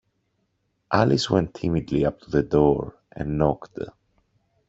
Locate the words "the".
2.31-2.41